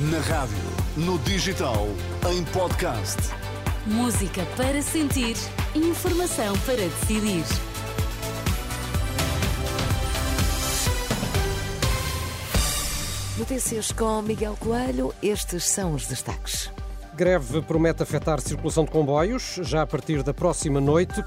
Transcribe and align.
Na 0.00 0.20
rádio, 0.20 0.56
no 0.96 1.18
digital, 1.18 1.88
em 2.30 2.44
podcast. 2.52 3.16
Música 3.84 4.46
para 4.56 4.80
sentir, 4.80 5.34
informação 5.74 6.56
para 6.60 6.76
decidir. 6.76 7.42
Notícias 13.36 13.90
com 13.90 14.22
Miguel 14.22 14.56
Coelho, 14.60 15.12
estes 15.20 15.64
são 15.64 15.94
os 15.94 16.06
destaques. 16.06 16.70
Greve 17.16 17.60
promete 17.62 18.00
afetar 18.00 18.38
a 18.38 18.40
circulação 18.40 18.84
de 18.84 18.92
comboios 18.92 19.58
já 19.62 19.82
a 19.82 19.86
partir 19.86 20.22
da 20.22 20.32
próxima 20.32 20.80
noite. 20.80 21.24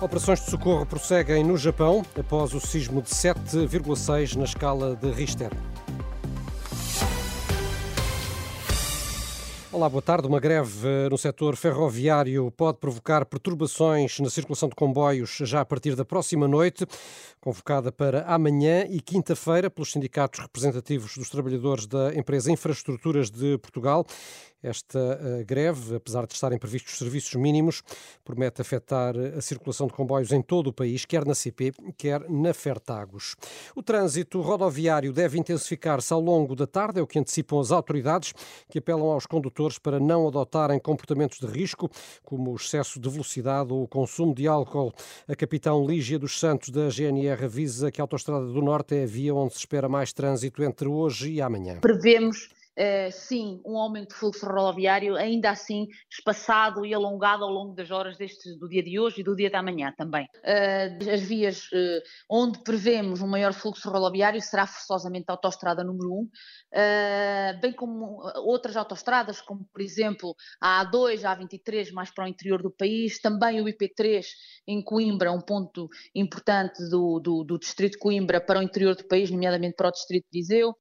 Operações 0.00 0.40
de 0.40 0.50
socorro 0.50 0.86
prosseguem 0.86 1.44
no 1.44 1.58
Japão 1.58 2.02
após 2.18 2.54
o 2.54 2.60
sismo 2.60 3.02
de 3.02 3.10
7,6 3.10 4.36
na 4.36 4.44
escala 4.44 4.96
de 4.96 5.10
Richter. 5.10 5.50
Olá, 9.76 9.90
boa 9.90 10.00
tarde. 10.00 10.26
Uma 10.26 10.40
greve 10.40 10.88
no 11.10 11.18
setor 11.18 11.54
ferroviário 11.54 12.50
pode 12.50 12.78
provocar 12.78 13.26
perturbações 13.26 14.18
na 14.20 14.30
circulação 14.30 14.70
de 14.70 14.74
comboios 14.74 15.36
já 15.42 15.60
a 15.60 15.66
partir 15.66 15.94
da 15.94 16.02
próxima 16.02 16.48
noite, 16.48 16.86
convocada 17.42 17.92
para 17.92 18.22
amanhã 18.22 18.86
e 18.88 19.02
quinta-feira 19.02 19.68
pelos 19.68 19.92
sindicatos 19.92 20.40
representativos 20.40 21.18
dos 21.18 21.28
trabalhadores 21.28 21.86
da 21.86 22.14
empresa 22.14 22.50
Infraestruturas 22.50 23.28
de 23.28 23.58
Portugal. 23.58 24.06
Esta 24.66 24.98
uh, 24.98 25.44
greve, 25.44 25.94
apesar 25.94 26.26
de 26.26 26.34
estarem 26.34 26.58
previstos 26.58 26.98
serviços 26.98 27.36
mínimos, 27.36 27.84
promete 28.24 28.60
afetar 28.60 29.14
a 29.16 29.40
circulação 29.40 29.86
de 29.86 29.92
comboios 29.92 30.32
em 30.32 30.42
todo 30.42 30.66
o 30.66 30.72
país, 30.72 31.04
quer 31.04 31.24
na 31.24 31.36
CP, 31.36 31.72
quer 31.96 32.28
na 32.28 32.52
Fertagos. 32.52 33.36
O 33.76 33.82
trânsito 33.82 34.40
rodoviário 34.40 35.12
deve 35.12 35.38
intensificar-se 35.38 36.12
ao 36.12 36.20
longo 36.20 36.56
da 36.56 36.66
tarde, 36.66 36.98
é 36.98 37.02
o 37.02 37.06
que 37.06 37.16
antecipam 37.16 37.60
as 37.60 37.70
autoridades, 37.70 38.34
que 38.68 38.80
apelam 38.80 39.06
aos 39.06 39.24
condutores 39.24 39.78
para 39.78 40.00
não 40.00 40.26
adotarem 40.26 40.80
comportamentos 40.80 41.38
de 41.38 41.46
risco, 41.46 41.88
como 42.24 42.50
o 42.50 42.56
excesso 42.56 42.98
de 42.98 43.08
velocidade 43.08 43.72
ou 43.72 43.84
o 43.84 43.88
consumo 43.88 44.34
de 44.34 44.48
álcool. 44.48 44.92
A 45.28 45.36
capitão 45.36 45.86
Lígia 45.86 46.18
dos 46.18 46.40
Santos, 46.40 46.70
da 46.70 46.88
GNR, 46.90 47.44
avisa 47.44 47.92
que 47.92 48.00
a 48.00 48.04
Autostrada 48.04 48.46
do 48.46 48.60
Norte 48.60 48.96
é 48.96 49.04
a 49.04 49.06
via 49.06 49.32
onde 49.32 49.52
se 49.52 49.60
espera 49.60 49.88
mais 49.88 50.12
trânsito 50.12 50.64
entre 50.64 50.88
hoje 50.88 51.30
e 51.30 51.40
amanhã. 51.40 51.78
Prevemos 51.80 52.48
Uh, 52.78 53.10
sim, 53.10 53.58
um 53.64 53.78
aumento 53.78 54.10
de 54.10 54.16
fluxo 54.16 54.44
rodoviário, 54.44 55.16
ainda 55.16 55.48
assim 55.48 55.86
espaçado 56.10 56.84
e 56.84 56.92
alongado 56.92 57.42
ao 57.42 57.50
longo 57.50 57.74
das 57.74 57.90
horas 57.90 58.18
deste, 58.18 58.54
do 58.58 58.68
dia 58.68 58.82
de 58.82 59.00
hoje 59.00 59.22
e 59.22 59.24
do 59.24 59.34
dia 59.34 59.48
de 59.48 59.56
amanhã 59.56 59.94
também. 59.96 60.26
Uh, 60.44 61.10
as 61.10 61.22
vias 61.22 61.64
uh, 61.72 62.02
onde 62.30 62.62
prevemos 62.62 63.22
um 63.22 63.28
maior 63.28 63.54
fluxo 63.54 63.88
rodoviário 63.88 64.42
será 64.42 64.66
forçosamente 64.66 65.24
a 65.28 65.32
autostrada 65.32 65.82
número 65.82 66.12
1, 66.12 67.60
bem 67.62 67.72
como 67.72 68.20
outras 68.44 68.76
autostradas, 68.76 69.40
como 69.40 69.64
por 69.72 69.80
exemplo 69.80 70.34
a 70.60 70.84
A2, 70.84 71.24
a 71.24 71.34
A23, 71.34 71.92
mais 71.92 72.10
para 72.10 72.24
o 72.24 72.28
interior 72.28 72.62
do 72.62 72.70
país, 72.70 73.18
também 73.20 73.60
o 73.62 73.64
IP3 73.64 74.22
em 74.66 74.82
Coimbra, 74.82 75.32
um 75.32 75.40
ponto 75.40 75.88
importante 76.14 76.82
do, 76.90 77.20
do, 77.20 77.44
do 77.44 77.58
distrito 77.58 77.92
de 77.92 77.98
Coimbra 77.98 78.38
para 78.38 78.58
o 78.58 78.62
interior 78.62 78.94
do 78.94 79.06
país, 79.08 79.30
nomeadamente 79.30 79.76
para 79.76 79.88
o 79.88 79.92
distrito 79.92 80.26
de 80.30 80.40
Viseu. 80.40 80.74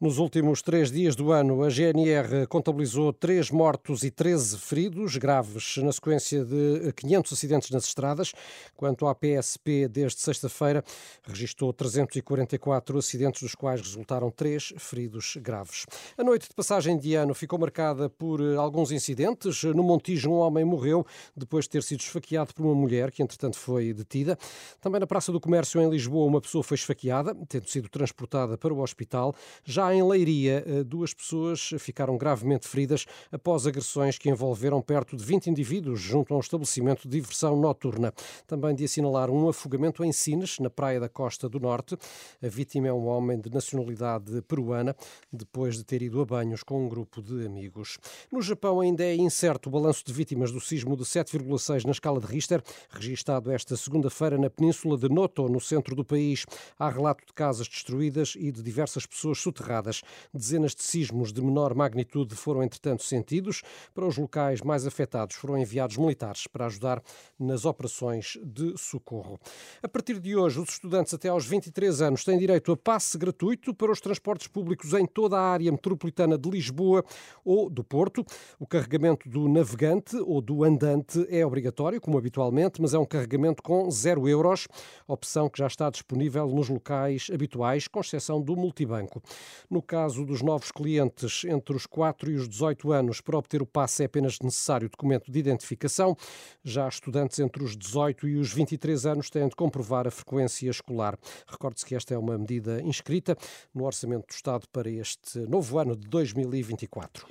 Nos 0.00 0.18
últimos 0.18 0.60
três 0.60 0.90
dias 0.90 1.16
do 1.16 1.32
ano, 1.32 1.62
a 1.62 1.70
GNR 1.70 2.46
contabilizou 2.48 3.12
três 3.12 3.50
mortos 3.50 4.02
e 4.02 4.10
13 4.10 4.58
feridos 4.58 5.16
graves 5.16 5.76
na 5.78 5.92
sequência 5.92 6.44
de 6.44 6.92
500 6.92 7.32
acidentes 7.32 7.70
nas 7.70 7.84
estradas. 7.86 8.32
Quanto 8.76 9.06
à 9.06 9.14
PSP, 9.14 9.88
desde 9.88 10.20
sexta-feira, 10.20 10.84
registrou 11.22 11.72
344 11.72 12.98
acidentes, 12.98 13.42
dos 13.42 13.54
quais 13.54 13.80
resultaram 13.80 14.30
três 14.30 14.74
feridos 14.76 15.36
graves. 15.40 15.86
A 16.18 16.24
noite 16.24 16.48
de 16.48 16.54
passagem 16.54 16.98
de 16.98 17.14
ano 17.14 17.34
ficou 17.34 17.58
marcada 17.58 18.10
por 18.10 18.40
alguns 18.56 18.90
incidentes. 18.90 19.62
No 19.64 19.82
Montijo, 19.82 20.30
um 20.30 20.34
homem 20.34 20.64
morreu 20.64 21.06
depois 21.36 21.64
de 21.64 21.70
ter 21.70 21.82
sido 21.82 22.00
esfaqueado 22.00 22.52
por 22.52 22.66
uma 22.66 22.74
mulher, 22.74 23.10
que 23.10 23.22
entretanto 23.22 23.58
foi 23.58 23.92
detida. 23.92 24.36
Também 24.80 25.00
na 25.00 25.06
Praça 25.06 25.32
do 25.32 25.40
Comércio, 25.40 25.80
em 25.80 25.88
Lisboa, 25.88 26.26
uma 26.26 26.40
pessoa 26.40 26.62
foi 26.62 26.74
esfaqueada, 26.74 27.34
tendo 27.48 27.68
sido 27.68 27.88
transportada 27.88 28.58
para 28.58 28.74
o 28.74 28.80
hospital. 28.80 29.34
Já 29.62 29.94
em 29.94 30.02
Leiria, 30.02 30.64
eh, 30.66 30.82
duas 30.82 31.14
pessoas 31.14 31.70
ficaram 31.78 32.16
gravemente 32.16 32.66
feridas 32.66 33.06
após 33.30 33.66
agressões 33.66 34.18
que 34.18 34.28
envolveram 34.28 34.80
perto 34.82 35.16
de 35.16 35.24
20 35.24 35.48
indivíduos 35.48 36.00
junto 36.00 36.34
a 36.34 36.36
um 36.36 36.40
estabelecimento 36.40 37.08
de 37.08 37.20
diversão 37.20 37.56
noturna. 37.56 38.12
Também 38.46 38.74
de 38.74 38.84
assinalar 38.84 39.30
um 39.30 39.48
afogamento 39.48 40.04
em 40.04 40.12
Sines, 40.12 40.58
na 40.58 40.70
praia 40.70 40.98
da 40.98 41.08
Costa 41.08 41.48
do 41.48 41.60
Norte. 41.60 41.96
A 42.42 42.48
vítima 42.48 42.88
é 42.88 42.92
um 42.92 43.06
homem 43.06 43.40
de 43.40 43.50
nacionalidade 43.50 44.42
peruana, 44.42 44.96
depois 45.32 45.76
de 45.76 45.84
ter 45.84 46.02
ido 46.02 46.20
a 46.20 46.24
banhos 46.24 46.62
com 46.62 46.84
um 46.84 46.88
grupo 46.88 47.22
de 47.22 47.46
amigos. 47.46 47.98
No 48.30 48.42
Japão 48.42 48.80
ainda 48.80 49.04
é 49.04 49.14
incerto 49.14 49.68
o 49.68 49.72
balanço 49.72 50.04
de 50.04 50.12
vítimas 50.12 50.50
do 50.50 50.60
sismo 50.60 50.96
de 50.96 51.04
7,6 51.04 51.84
na 51.84 51.92
escala 51.92 52.20
de 52.20 52.26
Richter, 52.26 52.62
registado 52.90 53.50
esta 53.50 53.76
segunda-feira 53.76 54.38
na 54.38 54.50
península 54.50 54.96
de 54.96 55.08
Noto, 55.08 55.48
no 55.48 55.60
centro 55.60 55.94
do 55.94 56.04
país. 56.04 56.44
Há 56.78 56.88
relato 56.88 57.26
de 57.26 57.32
casas 57.32 57.68
destruídas 57.68 58.34
e 58.36 58.50
de 58.50 58.62
diversas 58.62 59.06
pessoas 59.06 59.38
soterradas. 59.44 60.02
Dezenas 60.32 60.74
de 60.74 60.82
sismos 60.82 61.32
de 61.32 61.40
menor 61.40 61.74
magnitude 61.74 62.34
foram, 62.34 62.62
entretanto, 62.62 63.04
sentidos. 63.04 63.62
Para 63.94 64.06
os 64.06 64.16
locais 64.16 64.60
mais 64.60 64.86
afetados 64.86 65.36
foram 65.36 65.56
enviados 65.56 65.96
militares 65.96 66.46
para 66.46 66.66
ajudar 66.66 67.02
nas 67.38 67.64
operações 67.64 68.38
de 68.42 68.76
socorro. 68.76 69.38
A 69.82 69.88
partir 69.88 70.18
de 70.18 70.34
hoje, 70.36 70.58
os 70.58 70.70
estudantes 70.70 71.14
até 71.14 71.28
aos 71.28 71.46
23 71.46 72.02
anos 72.02 72.24
têm 72.24 72.38
direito 72.38 72.72
a 72.72 72.76
passe 72.76 73.16
gratuito 73.16 73.74
para 73.74 73.92
os 73.92 74.00
transportes 74.00 74.48
públicos 74.48 74.92
em 74.94 75.06
toda 75.06 75.38
a 75.38 75.42
área 75.42 75.70
metropolitana 75.70 76.36
de 76.36 76.50
Lisboa 76.50 77.04
ou 77.44 77.68
do 77.68 77.84
Porto. 77.84 78.24
O 78.58 78.66
carregamento 78.66 79.28
do 79.28 79.48
navegante 79.48 80.16
ou 80.16 80.40
do 80.40 80.64
andante 80.64 81.26
é 81.28 81.44
obrigatório, 81.44 82.00
como 82.00 82.18
habitualmente, 82.18 82.80
mas 82.80 82.94
é 82.94 82.98
um 82.98 83.04
carregamento 83.04 83.62
com 83.62 83.90
zero 83.90 84.28
euros, 84.28 84.66
opção 85.06 85.48
que 85.48 85.58
já 85.58 85.66
está 85.66 85.90
disponível 85.90 86.46
nos 86.48 86.68
locais 86.68 87.28
habituais, 87.32 87.88
com 87.88 88.00
exceção 88.00 88.40
do 88.40 88.56
multibanco. 88.56 89.22
No 89.70 89.80
caso 89.80 90.24
dos 90.24 90.42
novos 90.42 90.70
clientes 90.70 91.44
entre 91.44 91.74
os 91.76 91.86
4 91.86 92.30
e 92.30 92.34
os 92.36 92.48
18 92.48 92.92
anos, 92.92 93.20
para 93.20 93.38
obter 93.38 93.62
o 93.62 93.66
passe 93.66 94.02
é 94.02 94.06
apenas 94.06 94.38
necessário 94.40 94.88
documento 94.88 95.30
de 95.30 95.38
identificação. 95.38 96.16
Já 96.62 96.88
estudantes 96.88 97.38
entre 97.38 97.62
os 97.62 97.76
18 97.76 98.28
e 98.28 98.36
os 98.36 98.52
23 98.52 99.06
anos 99.06 99.30
têm 99.30 99.48
de 99.48 99.56
comprovar 99.56 100.06
a 100.06 100.10
frequência 100.10 100.68
escolar. 100.70 101.18
Recorde-se 101.46 101.86
que 101.86 101.94
esta 101.94 102.14
é 102.14 102.18
uma 102.18 102.38
medida 102.38 102.80
inscrita 102.82 103.36
no 103.74 103.84
Orçamento 103.84 104.26
do 104.26 104.32
Estado 104.32 104.66
para 104.72 104.88
este 104.88 105.38
novo 105.40 105.78
ano 105.78 105.96
de 105.96 106.06
2024. 106.08 107.26